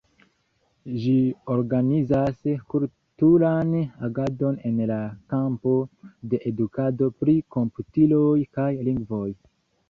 [1.01, 1.11] Ĝi
[1.55, 2.39] organizas
[2.73, 3.75] kulturan
[4.07, 4.97] agadon en la
[5.35, 5.75] kampo
[6.33, 9.29] de edukado pri komputiloj kaj lingvoj.